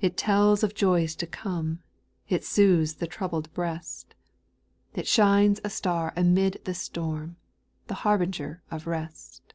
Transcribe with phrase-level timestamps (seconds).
[0.00, 0.04] 5.
[0.06, 1.80] It tells of joys to come.
[2.28, 4.16] It soothes the troubled breast,
[4.94, 5.12] SPIRITUAL SONGS.
[5.12, 7.36] 381 It shines a star amid the storm,
[7.86, 9.54] The harbinger of rest.